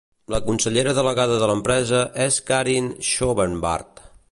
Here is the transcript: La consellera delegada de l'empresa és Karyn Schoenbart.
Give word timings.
La 0.33 0.37
consellera 0.45 0.93
delegada 0.99 1.35
de 1.43 1.49
l'empresa 1.51 2.01
és 2.25 2.41
Karyn 2.49 2.91
Schoenbart. 3.11 4.05